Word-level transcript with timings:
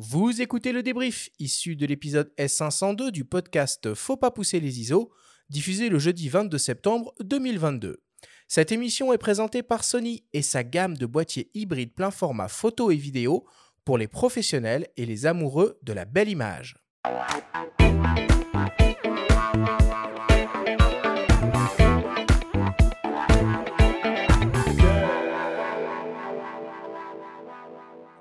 Vous 0.00 0.40
écoutez 0.40 0.70
le 0.70 0.84
débrief 0.84 1.28
issu 1.40 1.74
de 1.74 1.84
l'épisode 1.84 2.32
S502 2.38 3.10
du 3.10 3.24
podcast 3.24 3.94
Faut 3.94 4.16
pas 4.16 4.30
pousser 4.30 4.60
les 4.60 4.78
ISO, 4.78 5.10
diffusé 5.50 5.88
le 5.88 5.98
jeudi 5.98 6.28
22 6.28 6.56
septembre 6.56 7.12
2022. 7.18 8.00
Cette 8.46 8.70
émission 8.70 9.12
est 9.12 9.18
présentée 9.18 9.64
par 9.64 9.82
Sony 9.82 10.22
et 10.32 10.42
sa 10.42 10.62
gamme 10.62 10.96
de 10.96 11.04
boîtiers 11.04 11.50
hybrides 11.52 11.94
plein 11.94 12.12
format 12.12 12.46
photo 12.46 12.92
et 12.92 12.96
vidéo 12.96 13.44
pour 13.84 13.98
les 13.98 14.06
professionnels 14.06 14.86
et 14.96 15.04
les 15.04 15.26
amoureux 15.26 15.80
de 15.82 15.92
la 15.92 16.04
belle 16.04 16.28
image. 16.28 16.76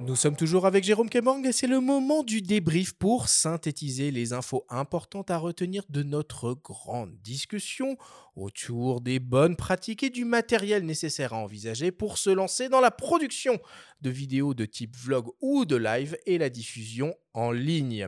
Nous 0.08 0.16
sommes 0.16 0.38
toujours 0.38 0.66
avec 0.66 0.86
Jérôme 0.86 1.10
Kemang 1.10 1.44
et 1.44 1.52
c'est 1.52 1.68
le 1.68 1.82
moment 1.82 2.24
du 2.24 2.42
débrief 2.42 2.94
pour 2.94 3.28
synthétiser 3.28 4.10
les 4.10 4.32
infos 4.32 4.66
importantes 4.70 5.30
à 5.32 5.38
retenir 5.38 5.84
de 5.90 6.02
notre 6.02 6.54
grande 6.54 7.14
discussion 7.24 7.98
autour 8.38 9.02
des 9.02 9.20
bonnes 9.20 9.58
pratiques 9.58 10.04
et 10.04 10.10
du 10.10 10.24
matériel 10.24 10.86
nécessaire 10.86 11.34
à 11.34 11.40
envisager 11.40 11.92
pour 11.92 12.18
se 12.18 12.30
lancer 12.30 12.70
dans 12.70 12.80
la 12.80 12.90
production 12.90 13.60
de 14.00 14.10
vidéos 14.10 14.54
de 14.54 14.64
type 14.64 14.96
vlog 14.96 15.28
ou 15.42 15.66
de 15.66 15.76
live 15.76 16.18
et 16.26 16.38
la 16.38 16.50
diffusion 16.50 17.14
en 17.34 17.52
ligne. 17.52 18.08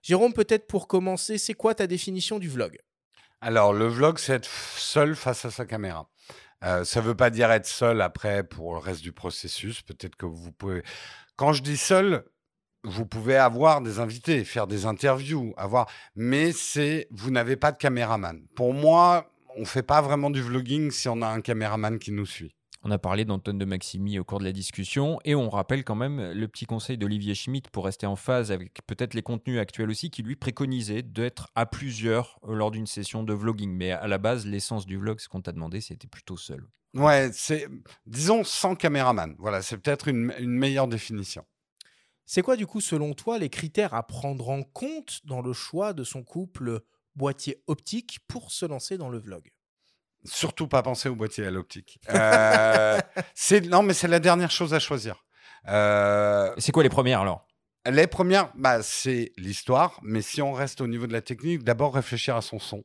Jérôme, 0.00 0.34
peut-être 0.34 0.68
pour 0.68 0.86
commencer, 0.86 1.38
c'est 1.38 1.54
quoi 1.54 1.74
ta 1.74 1.88
définition 1.88 2.38
du 2.38 2.48
vlog? 2.48 2.78
Alors, 3.40 3.72
le 3.72 3.88
vlog, 3.88 4.18
c'est 4.18 4.34
être 4.34 4.48
seul 4.76 5.16
face 5.16 5.44
à 5.44 5.50
sa 5.50 5.66
caméra. 5.66 6.08
Euh, 6.62 6.84
ça 6.84 7.00
ne 7.00 7.06
veut 7.06 7.14
pas 7.14 7.30
dire 7.30 7.50
être 7.50 7.66
seul 7.66 8.00
après 8.00 8.44
pour 8.44 8.74
le 8.74 8.78
reste 8.78 9.02
du 9.02 9.12
processus. 9.12 9.82
Peut-être 9.82 10.16
que 10.16 10.26
vous 10.26 10.52
pouvez 10.52 10.82
quand 11.36 11.52
je 11.52 11.62
dis 11.62 11.76
seul, 11.76 12.24
vous 12.84 13.06
pouvez 13.06 13.36
avoir 13.36 13.80
des 13.80 13.98
invités, 13.98 14.44
faire 14.44 14.66
des 14.66 14.86
interviews, 14.86 15.54
avoir, 15.56 15.88
mais 16.14 16.52
c'est 16.52 17.08
vous 17.10 17.30
n'avez 17.30 17.56
pas 17.56 17.72
de 17.72 17.78
caméraman. 17.78 18.46
Pour 18.54 18.74
moi, 18.74 19.32
on 19.56 19.64
fait 19.64 19.82
pas 19.82 20.00
vraiment 20.00 20.30
du 20.30 20.42
vlogging 20.42 20.90
si 20.90 21.08
on 21.08 21.22
a 21.22 21.26
un 21.26 21.40
caméraman 21.40 21.98
qui 21.98 22.12
nous 22.12 22.26
suit. 22.26 22.54
On 22.84 22.90
a 22.90 22.98
parlé 22.98 23.24
d'Anton 23.24 23.54
de 23.54 23.64
Maximi 23.64 24.18
au 24.18 24.24
cours 24.24 24.40
de 24.40 24.44
la 24.44 24.50
discussion 24.50 25.20
et 25.24 25.36
on 25.36 25.48
rappelle 25.48 25.84
quand 25.84 25.94
même 25.94 26.32
le 26.32 26.48
petit 26.48 26.66
conseil 26.66 26.98
d'Olivier 26.98 27.36
Schmitt 27.36 27.70
pour 27.70 27.84
rester 27.84 28.06
en 28.06 28.16
phase 28.16 28.50
avec 28.50 28.84
peut-être 28.88 29.14
les 29.14 29.22
contenus 29.22 29.60
actuels 29.60 29.88
aussi 29.88 30.10
qui 30.10 30.24
lui 30.24 30.34
préconisait 30.34 31.02
d'être 31.02 31.46
à 31.54 31.64
plusieurs 31.64 32.40
lors 32.44 32.72
d'une 32.72 32.88
session 32.88 33.22
de 33.22 33.32
vlogging. 33.32 33.70
Mais 33.70 33.92
à 33.92 34.08
la 34.08 34.18
base, 34.18 34.46
l'essence 34.46 34.84
du 34.84 34.96
vlog, 34.96 35.20
ce 35.20 35.28
qu'on 35.28 35.40
t'a 35.40 35.52
demandé, 35.52 35.80
c'était 35.80 36.08
plutôt 36.08 36.36
seul. 36.36 36.66
Ouais, 36.94 37.30
c'est, 37.32 37.68
disons, 38.06 38.42
sans 38.42 38.74
caméraman. 38.74 39.36
Voilà, 39.38 39.62
c'est 39.62 39.78
peut-être 39.78 40.08
une, 40.08 40.34
une 40.40 40.50
meilleure 40.50 40.88
définition. 40.88 41.44
C'est 42.26 42.42
quoi, 42.42 42.56
du 42.56 42.66
coup, 42.66 42.80
selon 42.80 43.14
toi, 43.14 43.38
les 43.38 43.48
critères 43.48 43.94
à 43.94 44.04
prendre 44.04 44.48
en 44.48 44.64
compte 44.64 45.20
dans 45.24 45.40
le 45.40 45.52
choix 45.52 45.92
de 45.92 46.02
son 46.02 46.24
couple 46.24 46.80
boîtier 47.14 47.62
optique 47.68 48.18
pour 48.26 48.50
se 48.50 48.66
lancer 48.66 48.98
dans 48.98 49.08
le 49.08 49.18
vlog? 49.18 49.52
Surtout 50.24 50.68
pas 50.68 50.82
penser 50.82 51.08
au 51.08 51.16
boîtier 51.16 51.46
à 51.46 51.50
l'optique. 51.50 51.98
Euh, 52.10 52.98
non, 53.68 53.82
mais 53.82 53.94
c'est 53.94 54.08
la 54.08 54.20
dernière 54.20 54.50
chose 54.50 54.74
à 54.74 54.78
choisir. 54.78 55.24
Euh, 55.68 56.52
c'est 56.58 56.72
quoi 56.72 56.82
les 56.82 56.88
premières 56.88 57.20
alors? 57.20 57.46
Les 57.86 58.06
premières, 58.06 58.52
bah, 58.54 58.82
c'est 58.82 59.32
l'histoire. 59.36 59.98
Mais 60.02 60.22
si 60.22 60.40
on 60.40 60.52
reste 60.52 60.80
au 60.80 60.86
niveau 60.86 61.06
de 61.06 61.12
la 61.12 61.22
technique, 61.22 61.64
d'abord 61.64 61.94
réfléchir 61.94 62.36
à 62.36 62.42
son 62.42 62.58
son. 62.58 62.84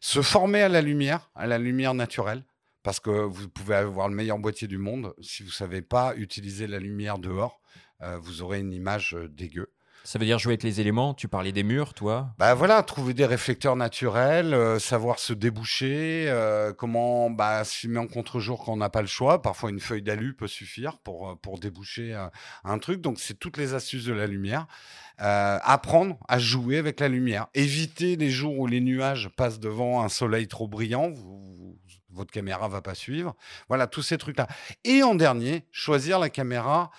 Se 0.00 0.22
former 0.22 0.62
à 0.62 0.68
la 0.68 0.82
lumière, 0.82 1.30
à 1.34 1.46
la 1.46 1.58
lumière 1.58 1.94
naturelle 1.94 2.44
parce 2.84 3.00
que 3.00 3.10
vous 3.10 3.48
pouvez 3.48 3.74
avoir 3.74 4.08
le 4.08 4.14
meilleur 4.14 4.38
boîtier 4.38 4.68
du 4.68 4.78
monde. 4.78 5.14
Si 5.20 5.42
vous 5.42 5.48
ne 5.48 5.54
savez 5.54 5.82
pas 5.82 6.14
utiliser 6.16 6.66
la 6.68 6.78
lumière 6.78 7.18
dehors, 7.18 7.60
euh, 8.02 8.18
vous 8.18 8.42
aurez 8.42 8.60
une 8.60 8.72
image 8.72 9.16
dégueu. 9.30 9.72
Ça 10.06 10.18
veut 10.18 10.26
dire 10.26 10.38
jouer 10.38 10.52
avec 10.52 10.62
les 10.62 10.82
éléments 10.82 11.14
Tu 11.14 11.28
parlais 11.28 11.50
des 11.50 11.62
murs, 11.62 11.94
toi 11.94 12.28
Bah 12.38 12.52
voilà, 12.52 12.82
trouver 12.82 13.14
des 13.14 13.24
réflecteurs 13.24 13.74
naturels, 13.74 14.52
euh, 14.52 14.78
savoir 14.78 15.18
se 15.18 15.32
déboucher, 15.32 16.30
comment 16.76 17.30
bah, 17.30 17.64
se 17.64 17.74
filmer 17.74 18.00
en 18.00 18.06
contre-jour 18.06 18.62
quand 18.62 18.74
on 18.74 18.76
n'a 18.76 18.90
pas 18.90 19.00
le 19.00 19.06
choix. 19.06 19.40
Parfois, 19.40 19.70
une 19.70 19.80
feuille 19.80 20.02
d'alu 20.02 20.34
peut 20.34 20.46
suffire 20.46 20.98
pour, 20.98 21.38
pour 21.40 21.58
déboucher 21.58 22.14
un 22.64 22.78
truc. 22.78 23.00
Donc, 23.00 23.18
c'est 23.18 23.38
toutes 23.38 23.56
les 23.56 23.72
astuces 23.72 24.04
de 24.04 24.12
la 24.12 24.26
lumière. 24.26 24.66
apprendre 25.16 26.18
à 26.28 26.38
jouer 26.38 26.76
avec 26.76 27.00
la 27.00 27.08
lumière. 27.08 27.46
Éviter 27.54 28.16
les 28.16 28.30
jours 28.30 28.58
où 28.58 28.66
les 28.66 28.82
nuages 28.82 29.30
passent 29.36 29.58
devant 29.58 30.02
un 30.02 30.10
soleil 30.10 30.48
trop 30.48 30.68
brillant. 30.68 31.14
Votre 32.10 32.30
caméra 32.30 32.68
va 32.68 32.82
pas 32.82 32.94
suivre. 32.94 33.34
Voilà, 33.68 33.86
tous 33.86 34.02
ces 34.02 34.18
trucs-là. 34.18 34.48
Et 34.84 35.02
en 35.02 35.14
dernier, 35.14 35.64
choisir 35.72 36.18
la 36.18 36.28
caméra 36.28 36.90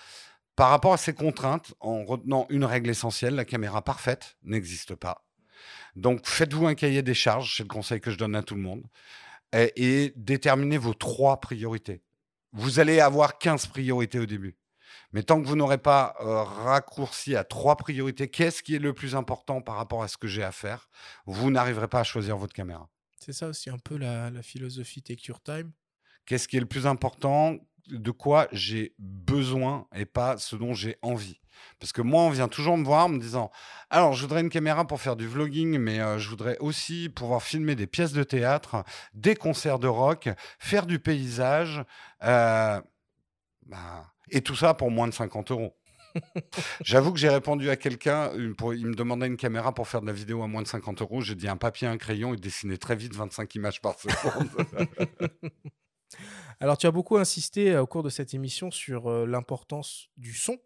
par 0.56 0.70
rapport 0.70 0.94
à 0.94 0.96
ses 0.96 1.12
contraintes 1.12 1.74
en 1.80 2.04
retenant 2.04 2.46
une 2.48 2.64
règle 2.64 2.90
essentielle, 2.90 3.34
la 3.34 3.44
caméra 3.44 3.82
parfaite 3.82 4.36
n'existe 4.42 4.94
pas. 4.94 5.26
Donc 5.94 6.26
faites-vous 6.26 6.66
un 6.66 6.74
cahier 6.74 7.02
des 7.02 7.14
charges, 7.14 7.56
c'est 7.56 7.62
le 7.62 7.68
conseil 7.68 8.00
que 8.00 8.10
je 8.10 8.18
donne 8.18 8.34
à 8.34 8.42
tout 8.42 8.54
le 8.54 8.62
monde, 8.62 8.84
et, 9.52 10.12
déterminez 10.16 10.78
vos 10.78 10.94
trois 10.94 11.40
priorités. 11.40 12.02
Vous 12.52 12.80
allez 12.80 13.00
avoir 13.00 13.38
15 13.38 13.66
priorités 13.66 14.18
au 14.18 14.26
début. 14.26 14.56
Mais 15.12 15.22
tant 15.22 15.40
que 15.40 15.46
vous 15.46 15.56
n'aurez 15.56 15.78
pas 15.78 16.14
euh, 16.20 16.42
raccourci 16.42 17.36
à 17.36 17.44
trois 17.44 17.76
priorités, 17.76 18.28
qu'est-ce 18.28 18.62
qui 18.62 18.74
est 18.74 18.78
le 18.78 18.92
plus 18.92 19.14
important 19.14 19.62
par 19.62 19.76
rapport 19.76 20.02
à 20.02 20.08
ce 20.08 20.16
que 20.16 20.26
j'ai 20.26 20.42
à 20.42 20.52
faire, 20.52 20.88
vous 21.26 21.50
n'arriverez 21.50 21.88
pas 21.88 22.00
à 22.00 22.04
choisir 22.04 22.36
votre 22.36 22.52
caméra. 22.52 22.88
C'est 23.18 23.32
ça 23.32 23.48
aussi 23.48 23.70
un 23.70 23.78
peu 23.78 23.96
la, 23.96 24.30
philosophie 24.42 25.02
Take 25.02 25.26
Your 25.28 25.42
Time. 25.42 25.72
Qu'est-ce 26.26 26.48
qui 26.48 26.56
est 26.56 26.60
le 26.60 26.66
plus 26.66 26.86
important? 26.86 27.56
De 27.88 28.10
quoi 28.10 28.48
j'ai 28.52 28.94
besoin 28.98 29.86
et 29.94 30.06
pas 30.06 30.38
ce 30.38 30.56
dont 30.56 30.74
j'ai 30.74 30.96
envie. 31.02 31.40
Parce 31.78 31.92
que 31.92 32.02
moi, 32.02 32.22
on 32.22 32.30
vient 32.30 32.48
toujours 32.48 32.76
me 32.76 32.84
voir 32.84 33.06
en 33.06 33.08
me 33.10 33.18
disant 33.18 33.50
Alors, 33.90 34.12
je 34.12 34.22
voudrais 34.22 34.40
une 34.40 34.50
caméra 34.50 34.86
pour 34.86 35.00
faire 35.00 35.16
du 35.16 35.26
vlogging, 35.26 35.78
mais 35.78 36.00
euh, 36.00 36.18
je 36.18 36.28
voudrais 36.28 36.58
aussi 36.58 37.08
pouvoir 37.08 37.42
filmer 37.42 37.74
des 37.74 37.86
pièces 37.86 38.12
de 38.12 38.22
théâtre, 38.22 38.84
des 39.14 39.34
concerts 39.34 39.78
de 39.78 39.88
rock, 39.88 40.28
faire 40.58 40.86
du 40.86 40.98
paysage. 40.98 41.82
Euh, 42.22 42.80
bah, 43.66 44.06
et 44.30 44.40
tout 44.40 44.56
ça 44.56 44.74
pour 44.74 44.90
moins 44.90 45.08
de 45.08 45.14
50 45.14 45.50
euros. 45.50 45.76
J'avoue 46.80 47.12
que 47.12 47.18
j'ai 47.18 47.28
répondu 47.28 47.68
à 47.70 47.76
quelqu'un, 47.76 48.30
il 48.34 48.86
me 48.86 48.94
demandait 48.94 49.26
une 49.26 49.36
caméra 49.36 49.72
pour 49.72 49.86
faire 49.86 50.00
de 50.00 50.06
la 50.06 50.12
vidéo 50.12 50.42
à 50.42 50.46
moins 50.46 50.62
de 50.62 50.66
50 50.66 51.02
euros. 51.02 51.20
J'ai 51.20 51.34
dit 51.34 51.48
un 51.48 51.56
papier, 51.56 51.86
un 51.86 51.98
crayon 51.98 52.34
et 52.34 52.36
dessiner 52.36 52.78
très 52.78 52.96
vite 52.96 53.14
25 53.14 53.54
images 53.54 53.80
par 53.80 53.98
seconde. 53.98 54.48
Alors, 56.60 56.78
tu 56.78 56.86
as 56.86 56.90
beaucoup 56.90 57.16
insisté 57.16 57.72
euh, 57.72 57.82
au 57.82 57.86
cours 57.86 58.02
de 58.02 58.10
cette 58.10 58.34
émission 58.34 58.70
sur 58.70 59.08
euh, 59.08 59.26
l'importance 59.26 60.08
du 60.16 60.32
son 60.32 60.58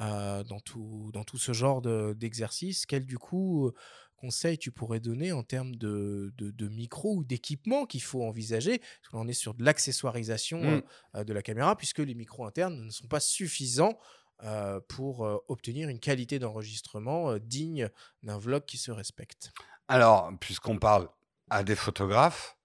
euh, 0.00 0.42
dans, 0.44 0.60
tout, 0.60 1.10
dans 1.12 1.24
tout 1.24 1.38
ce 1.38 1.52
genre 1.52 1.82
d'exercice. 2.14 2.86
Quel, 2.86 3.04
du 3.04 3.18
coup, 3.18 3.70
conseil 4.16 4.58
tu 4.58 4.70
pourrais 4.72 5.00
donner 5.00 5.32
en 5.32 5.42
termes 5.42 5.76
de, 5.76 6.32
de, 6.36 6.68
micro 6.68 7.16
ou 7.16 7.24
d'équipement 7.24 7.86
qu'il 7.86 8.02
faut 8.02 8.22
envisager? 8.22 8.78
Parce 8.78 9.08
qu'on 9.10 9.28
est 9.28 9.32
sur 9.32 9.54
de 9.54 9.64
l'accessoirisation 9.64 10.82
mmh. 11.14 11.24
de 11.24 11.32
la 11.32 11.42
caméra, 11.42 11.76
puisque 11.76 11.98
les 11.98 12.14
micros 12.14 12.46
internes 12.46 12.86
ne 12.86 12.90
sont 12.90 13.08
pas 13.08 13.20
suffisants 13.20 13.98
euh, 14.44 14.78
pour 14.86 15.26
euh, 15.26 15.36
obtenir 15.48 15.88
une 15.88 15.98
qualité 15.98 16.38
d'enregistrement 16.38 17.38
digne 17.38 17.90
d'un 18.22 18.38
vlog 18.38 18.64
qui 18.66 18.78
se 18.78 18.92
respecte 18.92 19.50
Alors, 19.88 20.30
puisqu'on 20.38 20.78
parle 20.78 21.08
à 21.50 21.64
des 21.64 21.74
photographes, 21.74 22.56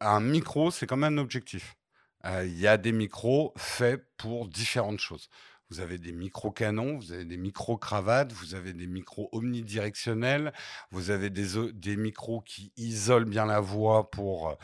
un 0.00 0.20
micro, 0.20 0.70
c'est 0.70 0.86
quand 0.86 0.96
même 0.96 1.18
un 1.18 1.22
objectif. 1.22 1.76
Il 2.24 2.58
y 2.58 2.66
a 2.66 2.76
des 2.76 2.92
micros 2.92 3.52
faits 3.56 4.04
pour 4.16 4.48
différentes 4.48 4.98
choses. 4.98 5.28
Vous 5.70 5.80
avez 5.80 5.98
des 5.98 6.12
micro-canons, 6.12 6.98
vous 6.98 7.12
avez 7.12 7.24
des 7.24 7.36
micro-cravates, 7.36 8.32
vous 8.32 8.54
avez 8.54 8.72
des 8.72 8.86
micros 8.86 9.28
omnidirectionnels, 9.32 10.52
vous 10.90 11.10
avez 11.10 11.30
des, 11.30 11.72
des 11.72 11.96
micros 11.96 12.40
qui 12.40 12.72
isolent 12.76 13.28
bien 13.28 13.46
la 13.46 13.60
voix 13.60 14.10
pour 14.10 14.56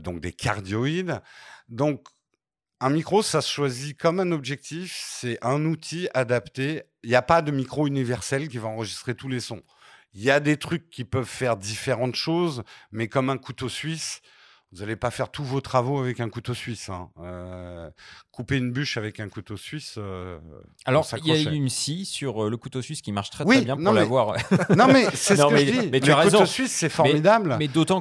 donc 0.00 0.20
des 0.20 0.32
cardioïdes. 0.32 1.20
Donc, 1.68 2.06
un 2.80 2.90
micro, 2.90 3.22
ça 3.22 3.40
se 3.40 3.50
choisit 3.50 3.96
comme 3.96 4.18
un 4.18 4.32
objectif, 4.32 5.00
c'est 5.06 5.38
un 5.40 5.64
outil 5.66 6.08
adapté. 6.14 6.82
Il 7.02 7.10
n'y 7.10 7.14
a 7.14 7.22
pas 7.22 7.40
de 7.40 7.50
micro 7.50 7.86
universel 7.86 8.48
qui 8.48 8.58
va 8.58 8.68
enregistrer 8.68 9.14
tous 9.14 9.28
les 9.28 9.40
sons. 9.40 9.62
Il 10.14 10.22
y 10.22 10.30
a 10.30 10.40
des 10.40 10.56
trucs 10.56 10.90
qui 10.90 11.04
peuvent 11.04 11.24
faire 11.24 11.56
différentes 11.56 12.16
choses, 12.16 12.64
mais 12.90 13.08
comme 13.08 13.30
un 13.30 13.38
couteau 13.38 13.68
suisse, 13.68 14.20
vous 14.72 14.80
n'allez 14.80 14.96
pas 14.96 15.10
faire 15.10 15.30
tous 15.30 15.44
vos 15.44 15.60
travaux 15.60 15.98
avec 15.98 16.20
un 16.20 16.30
couteau 16.30 16.54
suisse. 16.54 16.88
Hein. 16.88 17.10
Euh, 17.20 17.90
couper 18.30 18.56
une 18.56 18.72
bûche 18.72 18.96
avec 18.96 19.20
un 19.20 19.28
couteau 19.28 19.58
suisse. 19.58 19.96
Euh, 19.98 20.38
Alors, 20.86 21.06
il 21.18 21.26
y 21.26 21.46
a 21.46 21.50
une 21.50 21.68
scie 21.68 22.06
sur 22.06 22.44
euh, 22.44 22.50
le 22.50 22.56
couteau 22.56 22.80
suisse 22.80 23.02
qui 23.02 23.12
marche 23.12 23.28
très, 23.28 23.44
très 23.44 23.60
bien 23.60 23.76
pour 23.76 23.92
l'avoir. 23.92 24.34
non, 24.76 24.86
mais 24.86 25.04
c'est 25.12 25.36
ce 25.36 25.46
que 25.46 25.56
je 25.58 25.80
dis. 25.80 25.88
Mais 25.90 26.00
tu 26.00 26.08
le 26.08 26.22
couteau 26.24 26.46
suisse, 26.46 26.72
c'est 26.72 26.88
formidable. 26.88 27.50
Mais, 27.50 27.58
mais 27.58 27.68
d'autant 27.68 28.00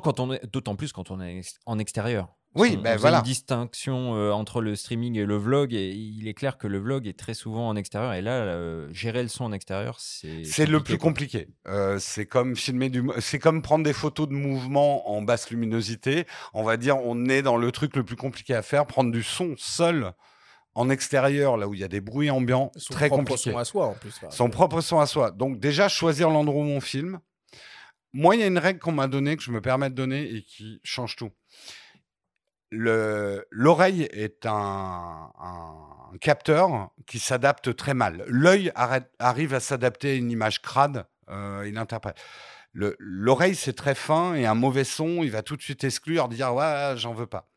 plus 0.75 0.93
quand 0.93 1.11
on 1.11 1.21
est 1.21 1.41
en 1.65 1.77
extérieur. 1.77 2.29
Oui, 2.53 2.75
ben 2.75 2.97
voilà. 2.97 3.19
une 3.19 3.23
distinction 3.23 4.15
euh, 4.15 4.31
entre 4.31 4.59
le 4.61 4.75
streaming 4.75 5.17
et 5.17 5.25
le 5.25 5.37
vlog, 5.37 5.73
et 5.73 5.91
il 5.91 6.27
est 6.27 6.33
clair 6.33 6.57
que 6.57 6.67
le 6.67 6.79
vlog 6.79 7.07
est 7.07 7.17
très 7.17 7.33
souvent 7.33 7.69
en 7.69 7.77
extérieur, 7.77 8.13
et 8.13 8.21
là, 8.21 8.31
euh, 8.31 8.91
gérer 8.91 9.23
le 9.23 9.29
son 9.29 9.45
en 9.45 9.51
extérieur, 9.53 9.99
c'est. 9.99 10.43
C'est 10.43 10.65
le 10.65 10.81
plus 10.83 10.97
compliqué. 10.97 11.47
Euh, 11.67 11.97
c'est 11.99 12.25
comme 12.25 12.57
filmer 12.57 12.89
du, 12.89 13.03
c'est 13.19 13.39
comme 13.39 13.61
prendre 13.61 13.85
des 13.85 13.93
photos 13.93 14.27
de 14.27 14.33
mouvement 14.33 15.09
en 15.09 15.21
basse 15.21 15.49
luminosité. 15.49 16.25
On 16.53 16.63
va 16.63 16.75
dire, 16.75 16.97
on 16.97 17.29
est 17.29 17.41
dans 17.41 17.55
le 17.55 17.71
truc 17.71 17.95
le 17.95 18.03
plus 18.03 18.17
compliqué 18.17 18.53
à 18.53 18.61
faire, 18.61 18.85
prendre 18.85 19.11
du 19.11 19.23
son 19.23 19.55
seul 19.57 20.11
en 20.75 20.89
extérieur, 20.89 21.55
là 21.57 21.67
où 21.69 21.73
il 21.73 21.79
y 21.79 21.83
a 21.85 21.89
des 21.89 22.01
bruits 22.01 22.29
ambiants, 22.31 22.71
Son 22.75 22.93
très 22.93 23.07
propre 23.07 23.23
compliqué. 23.29 23.51
son 23.51 23.57
à 23.57 23.65
soi 23.65 23.87
en 23.87 23.93
plus. 23.93 24.21
là. 24.21 24.29
Son 24.29 24.49
propre 24.49 24.81
son 24.81 24.99
à 24.99 25.05
soi. 25.05 25.31
Donc 25.31 25.59
déjà, 25.59 25.87
choisir 25.87 26.29
l'endroit 26.29 26.63
où 26.63 26.67
on 26.67 26.81
filme. 26.81 27.19
Moi, 28.13 28.35
il 28.35 28.41
y 28.41 28.43
a 28.43 28.47
une 28.47 28.57
règle 28.57 28.79
qu'on 28.79 28.91
m'a 28.91 29.07
donnée, 29.07 29.37
que 29.37 29.43
je 29.43 29.51
me 29.51 29.61
permets 29.61 29.89
de 29.89 29.95
donner 29.95 30.23
et 30.23 30.43
qui 30.43 30.81
change 30.83 31.15
tout. 31.15 31.29
Le- 32.71 33.45
L'oreille 33.51 34.07
est 34.11 34.45
un, 34.45 35.31
capteur 36.19 36.91
qui 37.05 37.19
s'adapte 37.19 37.75
très 37.75 37.93
mal. 37.93 38.23
L'œil 38.27 38.71
arrive 39.19 39.53
à 39.53 39.59
s'adapter 39.59 40.11
à 40.11 40.15
une 40.15 40.31
image 40.31 40.61
crade, 40.61 41.05
euh, 41.29 41.65
il 41.67 41.77
interprète. 41.77 42.17
Le- 42.73 42.95
L'oreille, 42.99 43.55
c'est 43.55 43.73
très 43.73 43.95
fin 43.95 44.33
et 44.33 44.45
un 44.45 44.55
mauvais 44.55 44.83
son, 44.83 45.23
il 45.23 45.31
va 45.31 45.41
tout 45.41 45.57
de 45.57 45.61
suite 45.61 45.83
exclure, 45.83 46.29
dire 46.29 46.53
ouais, 46.53 46.93
j'en 46.97 47.13
veux 47.13 47.27
pas. 47.27 47.49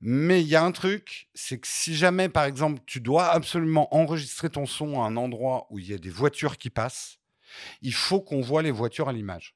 Mais 0.00 0.42
il 0.42 0.48
y 0.48 0.56
a 0.56 0.64
un 0.64 0.72
truc, 0.72 1.28
c'est 1.34 1.58
que 1.58 1.68
si 1.68 1.94
jamais, 1.94 2.28
par 2.28 2.44
exemple, 2.44 2.80
tu 2.86 3.00
dois 3.00 3.28
absolument 3.28 3.94
enregistrer 3.94 4.50
ton 4.50 4.66
son 4.66 5.00
à 5.00 5.06
un 5.06 5.16
endroit 5.16 5.66
où 5.70 5.78
il 5.78 5.88
y 5.88 5.94
a 5.94 5.98
des 5.98 6.10
voitures 6.10 6.58
qui 6.58 6.70
passent, 6.70 7.18
il 7.82 7.94
faut 7.94 8.20
qu'on 8.20 8.40
voit 8.40 8.62
les 8.62 8.72
voitures 8.72 9.08
à 9.08 9.12
l'image. 9.12 9.54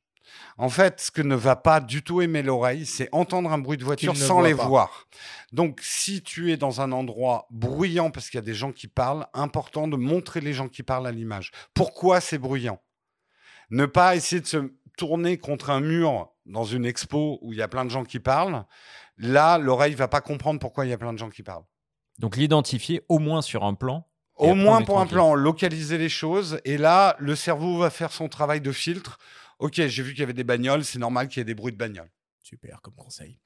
En 0.59 0.69
fait, 0.69 1.01
ce 1.01 1.11
que 1.11 1.23
ne 1.23 1.35
va 1.35 1.57
pas 1.57 1.81
du 1.81 2.03
tout 2.03 2.21
aimer 2.21 2.43
l'oreille, 2.43 2.87
c'est 2.87 3.09
entendre 3.13 3.53
un 3.53 3.59
bruit 3.59 3.77
de 3.77 3.85
voiture 3.85 4.17
sans 4.17 4.41
les 4.41 4.55
pas. 4.55 4.67
voir. 4.67 5.07
Donc, 5.53 5.81
si 5.83 6.23
tu 6.23 6.53
es 6.53 6.57
dans 6.57 6.81
un 6.81 6.93
endroit 6.93 7.47
bruyant 7.51 8.11
parce 8.11 8.31
qu'il 8.31 8.39
y 8.39 8.43
a 8.43 8.45
des 8.45 8.55
gens 8.55 8.73
qui 8.73 8.89
parlent, 8.89 9.27
important 9.35 9.89
de 9.89 9.97
montrer 9.97 10.41
les 10.41 10.53
gens 10.53 10.69
qui 10.69 10.83
parlent 10.83 11.07
à 11.07 11.13
l'image. 11.13 11.51
Pourquoi 11.75 12.21
c'est 12.21 12.39
bruyant? 12.39 12.81
Ne 13.71 13.87
pas 13.87 14.17
essayer 14.17 14.41
de 14.41 14.47
se 14.47 14.73
tourner 14.97 15.39
contre 15.39 15.71
un 15.71 15.81
mur 15.81 16.31
dans 16.47 16.65
une 16.65 16.87
expo 16.87 17.39
où 17.43 17.53
il 17.53 17.59
y 17.59 17.63
a 17.63 17.69
plein 17.69 17.85
de 17.85 17.91
gens 17.91 18.05
qui 18.05 18.21
parlent. 18.21 18.65
Là, 19.19 19.59
l'oreille 19.59 19.95
va 19.95 20.09
pas 20.09 20.21
comprendre 20.21 20.61
pourquoi 20.61 20.87
il 20.87 20.91
y 20.91 20.93
a 20.93 20.99
plein 20.99 21.13
de 21.13 21.19
gens 21.19 21.31
qui 21.31 21.43
parlent. 21.43 21.65
Donc 22.19 22.37
l'identifier 22.37 23.03
au 23.09 23.19
moins 23.19 23.43
sur 23.43 23.65
un 23.65 23.75
plan. 23.75 24.07
Au 24.37 24.55
moins 24.55 24.83
pour 24.83 25.01
un 25.01 25.07
plan, 25.07 25.35
localiser 25.35 25.97
les 25.97 26.11
choses. 26.11 26.61
Et 26.67 26.77
là, 26.77 27.17
le 27.19 27.35
cerveau 27.35 27.79
va 27.79 27.89
faire 27.89 28.13
son 28.13 28.29
travail 28.29 28.61
de 28.61 28.71
filtre. 28.71 29.19
Ok, 29.59 29.75
j'ai 29.87 30.03
vu 30.03 30.11
qu'il 30.13 30.21
y 30.21 30.23
avait 30.23 30.33
des 30.33 30.45
bagnoles, 30.45 30.85
c'est 30.85 30.99
normal 30.99 31.29
qu'il 31.29 31.39
y 31.39 31.43
ait 31.43 31.45
des 31.45 31.55
bruits 31.55 31.73
de 31.73 31.79
bagnoles. 31.79 32.11
Super 32.43 32.81
comme 32.83 32.95
conseil. 32.95 33.39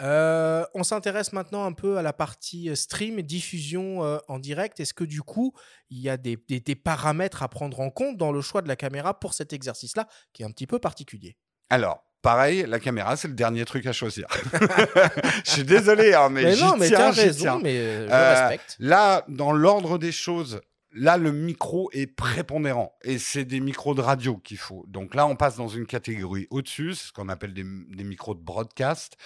Euh, 0.00 0.64
on 0.74 0.82
s'intéresse 0.82 1.32
maintenant 1.32 1.64
un 1.66 1.72
peu 1.72 1.98
à 1.98 2.02
la 2.02 2.12
partie 2.14 2.70
euh, 2.70 2.74
stream 2.74 3.18
et 3.18 3.22
diffusion 3.22 4.02
euh, 4.02 4.18
en 4.28 4.38
direct. 4.38 4.80
Est-ce 4.80 4.94
que 4.94 5.04
du 5.04 5.20
coup, 5.20 5.52
il 5.90 5.98
y 5.98 6.08
a 6.08 6.16
des, 6.16 6.38
des- 6.48 6.60
des 6.60 6.74
paramètres 6.76 7.42
à 7.42 7.48
prendre 7.48 7.80
en 7.80 7.90
compte 7.90 8.16
dans 8.16 8.32
le 8.32 8.40
choix 8.40 8.62
de 8.62 8.68
la 8.68 8.76
caméra 8.76 9.18
pour 9.20 9.34
cet 9.34 9.52
exercice-là, 9.52 10.06
qui 10.32 10.42
est 10.42 10.46
un 10.46 10.52
petit 10.52 10.66
peu 10.66 10.78
particulier? 10.78 11.36
Alors, 11.68 12.02
pareil, 12.22 12.64
la 12.66 12.80
caméra, 12.80 13.16
c'est 13.16 13.28
le 13.28 13.34
dernier 13.34 13.64
truc 13.66 13.84
à 13.86 13.92
choisir. 13.92 14.26
Je 15.44 15.50
suis 15.50 15.64
désolé, 15.64 16.14
hein, 16.14 16.30
mais, 16.30 16.44
Mais 16.44 16.54
j'y 16.56 16.64
non, 16.64 16.76
mais 16.78 16.88
tiens, 16.88 17.12
j'y 17.12 17.20
raison, 17.20 17.38
tiens. 17.42 17.60
mais 17.62 18.06
je 18.06 18.10
Euh, 18.12 18.40
respecte. 18.48 18.76
Là, 18.78 19.24
dans 19.28 19.52
l'ordre 19.52 19.98
des 19.98 20.12
choses, 20.12 20.60
là, 20.92 21.16
le 21.16 21.32
micro 21.32 21.90
est 21.92 22.06
prépondérant. 22.06 22.94
Et 23.02 23.18
c'est 23.18 23.44
des 23.44 23.60
micros 23.60 23.94
de 23.94 24.00
radio 24.00 24.36
qu'il 24.36 24.58
faut. 24.58 24.84
Donc 24.88 25.14
là, 25.14 25.26
on 25.26 25.36
passe 25.36 25.56
dans 25.56 25.68
une 25.68 25.86
catégorie 25.86 26.46
au-dessus, 26.50 26.94
ce 26.94 27.12
qu'on 27.12 27.28
appelle 27.28 27.54
des, 27.54 27.64
des 27.64 28.04
micros 28.04 28.34
de 28.34 28.40
broadcast. 28.40 29.16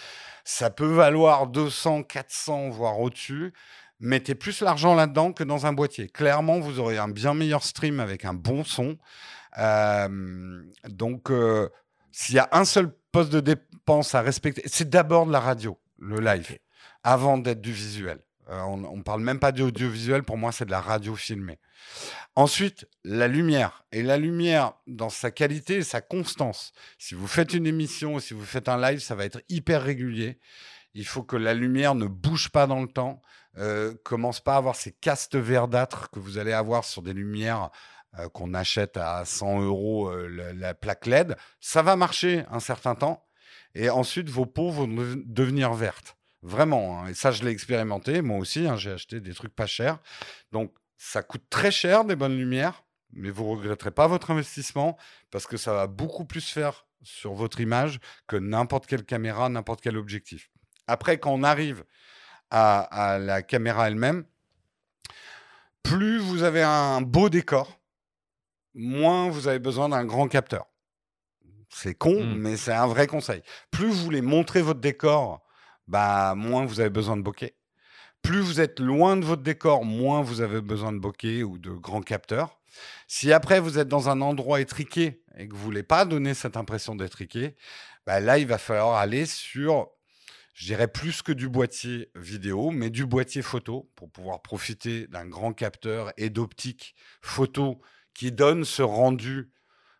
Ça 0.44 0.70
peut 0.70 0.92
valoir 0.92 1.46
200, 1.46 2.04
400, 2.04 2.70
voire 2.70 3.00
au-dessus. 3.00 3.52
Mettez 4.00 4.34
plus 4.34 4.60
l'argent 4.60 4.94
là-dedans 4.94 5.32
que 5.32 5.44
dans 5.44 5.66
un 5.66 5.72
boîtier. 5.72 6.08
Clairement, 6.08 6.60
vous 6.60 6.80
aurez 6.80 6.98
un 6.98 7.08
bien 7.08 7.34
meilleur 7.34 7.62
stream 7.62 8.00
avec 8.00 8.24
un 8.24 8.34
bon 8.34 8.64
son. 8.64 8.98
Euh, 9.58 10.62
donc, 10.88 11.30
euh, 11.30 11.68
s'il 12.10 12.34
y 12.34 12.38
a 12.38 12.48
un 12.52 12.64
seul 12.64 12.92
poste 13.12 13.32
de 13.32 13.40
dépense 13.40 14.14
à 14.14 14.20
respecter, 14.20 14.62
c'est 14.66 14.90
d'abord 14.90 15.26
de 15.26 15.32
la 15.32 15.40
radio, 15.40 15.78
le 15.98 16.20
live, 16.20 16.58
avant 17.02 17.38
d'être 17.38 17.60
du 17.60 17.72
visuel. 17.72 18.20
Euh, 18.50 18.60
on 18.60 18.96
ne 18.96 19.02
parle 19.02 19.22
même 19.22 19.38
pas 19.38 19.52
d'audiovisuel, 19.52 20.22
pour 20.22 20.36
moi, 20.36 20.52
c'est 20.52 20.66
de 20.66 20.70
la 20.70 20.80
radio 20.80 21.14
filmée. 21.16 21.58
Ensuite, 22.36 22.86
la 23.04 23.28
lumière. 23.28 23.84
Et 23.92 24.02
la 24.02 24.16
lumière, 24.16 24.74
dans 24.86 25.08
sa 25.08 25.30
qualité 25.30 25.76
et 25.76 25.82
sa 25.82 26.00
constance. 26.00 26.72
Si 26.98 27.14
vous 27.14 27.26
faites 27.26 27.54
une 27.54 27.66
émission, 27.66 28.18
si 28.18 28.34
vous 28.34 28.44
faites 28.44 28.68
un 28.68 28.80
live, 28.80 28.98
ça 28.98 29.14
va 29.14 29.24
être 29.24 29.40
hyper 29.48 29.82
régulier. 29.82 30.38
Il 30.94 31.06
faut 31.06 31.22
que 31.22 31.36
la 31.36 31.54
lumière 31.54 31.94
ne 31.94 32.06
bouge 32.06 32.50
pas 32.50 32.66
dans 32.66 32.80
le 32.82 32.88
temps, 32.88 33.20
euh, 33.56 33.94
commence 34.04 34.40
pas 34.40 34.54
à 34.54 34.58
avoir 34.58 34.76
ces 34.76 34.92
castes 34.92 35.36
verdâtres 35.36 36.10
que 36.10 36.18
vous 36.20 36.38
allez 36.38 36.52
avoir 36.52 36.84
sur 36.84 37.02
des 37.02 37.12
lumières 37.12 37.70
euh, 38.18 38.28
qu'on 38.28 38.52
achète 38.54 38.96
à 38.96 39.24
100 39.24 39.62
euros 39.62 40.08
euh, 40.08 40.28
la, 40.28 40.52
la 40.52 40.74
plaque 40.74 41.06
LED. 41.06 41.36
Ça 41.60 41.82
va 41.82 41.96
marcher 41.96 42.44
un 42.50 42.60
certain 42.60 42.94
temps. 42.94 43.24
Et 43.74 43.90
ensuite, 43.90 44.28
vos 44.28 44.46
peaux 44.46 44.70
vont 44.70 44.86
dev- 44.86 45.22
devenir 45.24 45.72
vertes. 45.72 46.16
Vraiment. 46.44 47.00
hein. 47.00 47.08
Et 47.08 47.14
ça, 47.14 47.30
je 47.30 47.42
l'ai 47.42 47.50
expérimenté. 47.50 48.20
Moi 48.22 48.38
aussi, 48.38 48.66
hein, 48.66 48.76
j'ai 48.76 48.92
acheté 48.92 49.20
des 49.20 49.32
trucs 49.34 49.54
pas 49.54 49.66
chers. 49.66 49.98
Donc, 50.52 50.72
ça 50.98 51.22
coûte 51.22 51.44
très 51.50 51.70
cher 51.70 52.04
des 52.04 52.16
bonnes 52.16 52.36
lumières, 52.36 52.84
mais 53.12 53.30
vous 53.30 53.50
regretterez 53.50 53.90
pas 53.90 54.06
votre 54.06 54.30
investissement 54.30 54.96
parce 55.30 55.46
que 55.46 55.56
ça 55.56 55.72
va 55.72 55.86
beaucoup 55.86 56.24
plus 56.24 56.48
faire 56.48 56.86
sur 57.02 57.32
votre 57.34 57.60
image 57.60 57.98
que 58.26 58.36
n'importe 58.36 58.86
quelle 58.86 59.04
caméra, 59.04 59.48
n'importe 59.48 59.80
quel 59.80 59.96
objectif. 59.96 60.50
Après, 60.86 61.18
quand 61.18 61.32
on 61.32 61.42
arrive 61.42 61.84
à, 62.50 62.80
à 62.80 63.18
la 63.18 63.42
caméra 63.42 63.88
elle-même, 63.88 64.24
plus 65.82 66.18
vous 66.18 66.42
avez 66.42 66.62
un 66.62 67.00
beau 67.02 67.28
décor, 67.28 67.78
moins 68.74 69.28
vous 69.28 69.48
avez 69.48 69.58
besoin 69.58 69.88
d'un 69.90 70.04
grand 70.04 70.28
capteur. 70.28 70.66
C'est 71.68 71.94
con, 71.94 72.22
Mm. 72.24 72.34
mais 72.36 72.56
c'est 72.56 72.72
un 72.72 72.86
vrai 72.86 73.06
conseil. 73.06 73.42
Plus 73.70 73.86
vous 73.88 74.04
voulez 74.04 74.22
montrer 74.22 74.62
votre 74.62 74.80
décor, 74.80 75.43
bah, 75.86 76.34
moins 76.36 76.64
vous 76.64 76.80
avez 76.80 76.90
besoin 76.90 77.16
de 77.16 77.22
bokeh. 77.22 77.54
Plus 78.22 78.40
vous 78.40 78.60
êtes 78.60 78.80
loin 78.80 79.16
de 79.16 79.24
votre 79.24 79.42
décor, 79.42 79.84
moins 79.84 80.22
vous 80.22 80.40
avez 80.40 80.60
besoin 80.60 80.92
de 80.92 80.98
bokeh 80.98 81.42
ou 81.42 81.58
de 81.58 81.70
grands 81.70 82.02
capteurs. 82.02 82.58
Si 83.06 83.32
après 83.32 83.60
vous 83.60 83.78
êtes 83.78 83.88
dans 83.88 84.08
un 84.08 84.20
endroit 84.20 84.60
étriqué 84.60 85.22
et 85.36 85.46
que 85.46 85.54
vous 85.54 85.62
voulez 85.62 85.82
pas 85.82 86.04
donner 86.04 86.34
cette 86.34 86.56
impression 86.56 86.94
d'étriqué, 86.94 87.54
bah 88.06 88.20
là 88.20 88.38
il 88.38 88.46
va 88.46 88.58
falloir 88.58 88.96
aller 88.96 89.26
sur, 89.26 89.90
je 90.54 90.66
dirais 90.66 90.88
plus 90.88 91.22
que 91.22 91.32
du 91.32 91.48
boîtier 91.48 92.10
vidéo, 92.14 92.70
mais 92.70 92.90
du 92.90 93.06
boîtier 93.06 93.42
photo 93.42 93.90
pour 93.94 94.10
pouvoir 94.10 94.42
profiter 94.42 95.06
d'un 95.08 95.26
grand 95.26 95.52
capteur 95.52 96.12
et 96.16 96.30
d'optique 96.30 96.94
photo 97.20 97.80
qui 98.14 98.32
donne 98.32 98.64
ce 98.64 98.82
rendu. 98.82 99.50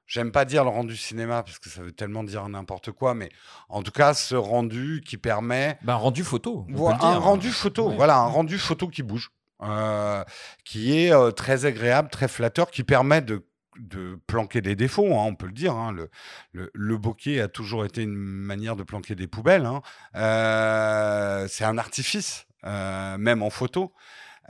J'aime 0.06 0.33
pas 0.33 0.45
dire 0.45 0.65
le 0.65 0.71
rendu 0.71 0.97
cinéma 0.97 1.43
parce 1.43 1.59
que 1.59 1.71
ça 1.71 1.83
veut 1.83 1.93
tellement 1.93 2.25
dire 2.25 2.47
n'importe 2.49 2.91
quoi, 2.93 3.15
mais 3.15 3.31
en 3.69 3.83
tout 3.83 3.91
cas 3.91 4.12
ce 4.15 4.35
rendu 4.35 5.03
qui 5.06 5.17
permet 5.17 5.79
Ben, 5.83 5.95
rendu 5.95 6.23
photo. 6.25 6.67
on 6.69 6.75
Voilà, 6.75 6.99
un 7.05 7.19
rendu 7.19 7.51
photo, 7.51 7.89
Ouais. 7.89 7.97
voilà, 7.97 8.19
un 8.19 8.27
rendu 8.27 8.59
photo 8.59 8.89
qui 8.89 9.03
bouge, 9.03 9.31
euh, 9.62 10.23
qui 10.65 10.99
est 10.99 11.12
euh, 11.12 11.31
très 11.31 11.65
agréable, 11.65 12.11
très 12.11 12.29
flatteur, 12.29 12.71
qui 12.71 12.85
permet 12.85 13.23
de, 13.23 13.47
de 13.79 14.21
planquer 14.27 14.61
des 14.61 14.77
défauts, 14.77 15.06
hein, 15.15 15.25
on 15.27 15.35
peut 15.35 15.47
le 15.47 15.53
dire. 15.53 15.75
hein. 15.75 15.91
le, 15.91 16.11
le, 16.53 16.70
le 16.75 16.99
bokeh 16.99 17.41
a 17.41 17.49
toujours 17.49 17.84
été 17.87 18.03
une 18.03 18.15
manière 18.15 18.77
de 18.77 18.82
planquer 18.82 19.15
des 19.15 19.27
poubelles. 19.27 19.65
hein. 19.65 19.81
Euh, 20.17 21.46
c'est 21.49 21.65
un 21.65 21.79
artifice, 21.79 22.46
euh, 22.65 23.17
même 23.19 23.43
en 23.43 23.51
photo. 23.51 23.93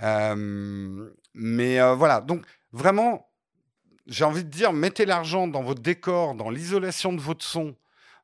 Euh, 0.03 1.11
mais 1.35 1.81
voilà, 1.95 2.21
donc 2.21 2.45
vraiment, 2.73 3.29
j'ai 4.07 4.25
envie 4.25 4.45
de 4.45 4.51
dire, 4.51 4.73
mettez 4.73 5.07
l'argent 5.07 5.49
dans 5.49 5.63
votre 5.63 5.81
décor, 5.81 6.35
dans 6.35 6.51
l'isolation 6.51 7.13
de 7.13 7.21
votre 7.21 7.45
son, 7.45 7.75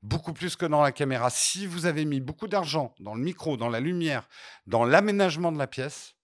beaucoup 0.03 0.33
plus 0.33 0.57
que 0.57 0.67
dans 0.67 0.83
la 0.83 0.93
caméra. 0.93 1.31
Si 1.31 1.67
vous 1.67 1.87
avez 1.87 2.05
mis 2.05 2.21
beaucoup 2.21 2.49
d'argent 2.49 2.95
dans 3.01 3.15
le 3.15 3.23
micro, 3.23 3.57
dans 3.57 3.69
la 3.69 3.81
lumière, 3.81 4.29
dans 4.67 4.85
l'aménagement 4.85 5.53
de 5.53 5.59
la 5.59 5.67
pièce, 5.67 6.15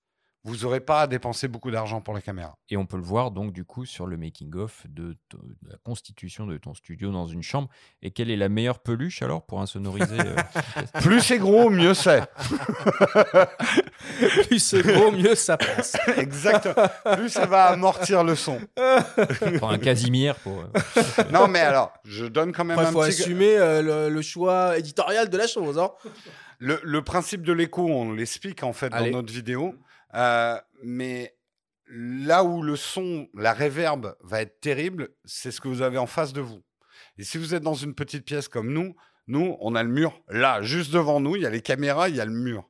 vous 0.47 0.59
n'aurez 0.59 0.81
pas 0.81 1.03
à 1.03 1.07
dépenser 1.07 1.49
beaucoup 1.49 1.71
d'argent 1.71 2.01
pour 2.01 2.15
la 2.15 2.21
caméra. 2.23 2.57
Et 2.71 2.77
on 2.77 2.87
peut 2.87 2.97
le 2.97 3.03
voir 3.03 3.31
donc 3.33 3.53
du 3.53 3.65
coup 3.65 3.85
sur 3.85 4.07
le 4.07 4.17
making-of 4.17 4.85
de, 4.89 5.17
la 5.69 5.77
constitution 5.85 6.47
de 6.47 6.57
ton 6.57 6.73
studio 6.75 7.11
dans 7.11 7.27
une 7.27 7.43
chambre. 7.43 7.69
Et 8.03 8.11
quelle 8.13 8.31
est 8.31 8.37
la 8.37 8.49
meilleure 8.49 8.79
peluche 8.79 9.23
alors 9.23 9.45
pour 9.45 9.61
insonoriser 9.61 10.19
euh, 10.21 10.37
Plus 11.03 11.21
c'est 11.21 11.39
gros, 11.39 11.69
mieux 11.69 11.95
c'est. 11.95 12.23
Plus 14.49 14.59
c'est 14.61 14.83
gros, 14.83 15.11
mieux 15.13 15.35
ça 15.35 15.57
passe. 15.57 15.97
Exactement. 16.17 16.89
Plus 17.17 17.29
ça 17.31 17.47
va 17.47 17.67
amortir 17.67 18.25
le 18.25 18.35
son. 18.35 18.59
Enfin, 18.79 19.71
un 19.71 19.79
Casimir 19.79 20.37
pour. 20.37 20.61
euh, 20.61 21.23
Non, 21.33 21.49
mais 21.49 21.61
alors, 21.61 21.93
je 22.05 22.27
donne 22.27 22.53
quand 22.53 22.65
même 22.65 22.79
Il 22.81 22.87
un 22.87 22.93
faut 22.93 23.01
petit... 23.03 23.23
assumer 23.23 23.57
euh, 23.59 23.83
le, 23.83 24.15
le 24.15 24.23
choix 24.23 24.79
éditorial 24.79 25.29
de 25.29 25.37
la 25.37 25.47
chose. 25.47 25.79
hein. 25.79 25.91
Le, 26.59 26.81
le 26.83 27.03
principe 27.03 27.43
de 27.43 27.53
l'écho, 27.53 27.87
on 27.87 28.13
l'explique 28.13 28.63
en 28.63 28.73
fait 28.73 28.93
Allez. 28.93 29.11
dans 29.11 29.19
notre 29.19 29.33
vidéo. 29.33 29.75
Euh, 30.17 30.59
mais 30.83 31.37
là 31.89 32.45
où 32.45 32.63
le 32.63 32.77
son, 32.77 33.29
la 33.35 33.53
réverb 33.53 34.17
va 34.21 34.43
être 34.43 34.61
terrible, 34.61 35.11
c'est 35.25 35.51
ce 35.51 35.61
que 35.61 35.69
vous 35.69 35.83
avez 35.83 35.99
en 35.99 36.07
face 36.07 36.33
de 36.33 36.41
vous. 36.41 36.63
Et 37.19 37.25
si 37.25 37.39
vous 37.39 37.55
êtes 37.55 37.63
dans 37.63 37.75
une 37.75 37.95
petite 37.95 38.25
pièce 38.25 38.49
comme 38.49 38.73
nous, 38.73 38.95
nous, 39.29 39.57
on 39.61 39.75
a 39.75 39.83
le 39.83 39.89
mur 39.89 40.21
là, 40.29 40.63
juste 40.63 40.93
devant 40.93 41.21
nous, 41.21 41.37
il 41.37 41.43
y 41.43 41.47
a 41.47 41.51
les 41.51 41.63
caméras, 41.63 42.09
il 42.09 42.17
y 42.17 42.21
a 42.21 42.25
le 42.25 42.33
mur. 42.33 42.69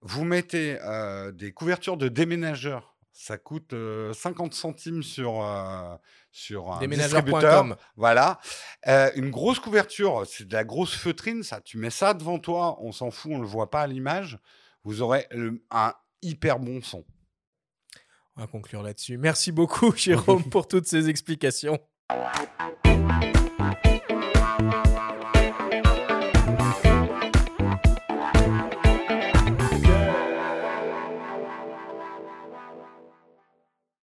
Vous 0.00 0.24
mettez 0.24 0.78
euh, 0.82 1.32
des 1.32 1.52
couvertures 1.52 1.96
de 1.96 2.08
déménageurs. 2.08 2.96
Ça 3.12 3.38
coûte 3.38 3.72
euh, 3.72 4.12
50 4.12 4.52
centimes 4.52 5.02
sur, 5.02 5.42
euh, 5.42 5.96
sur 6.30 6.70
un 6.70 6.86
distributeur. 6.86 7.64
Voilà. 7.96 8.38
Euh, 8.88 9.10
une 9.14 9.30
grosse 9.30 9.58
couverture, 9.58 10.24
c'est 10.26 10.46
de 10.46 10.52
la 10.52 10.64
grosse 10.64 10.94
feutrine, 10.94 11.42
ça. 11.42 11.62
Tu 11.62 11.78
mets 11.78 11.90
ça 11.90 12.12
devant 12.12 12.38
toi, 12.38 12.76
on 12.80 12.92
s'en 12.92 13.10
fout, 13.10 13.32
on 13.34 13.40
le 13.40 13.46
voit 13.46 13.70
pas 13.70 13.80
à 13.80 13.86
l'image. 13.86 14.38
Vous 14.84 15.00
aurez 15.00 15.26
un 15.70 15.94
hyper 16.26 16.58
bon 16.58 16.82
son. 16.82 17.04
On 18.36 18.42
va 18.42 18.46
conclure 18.46 18.82
là-dessus. 18.82 19.16
Merci 19.16 19.52
beaucoup, 19.52 19.94
Jérôme, 19.96 20.44
pour 20.50 20.68
toutes 20.68 20.86
ces 20.86 21.08
explications. 21.08 21.78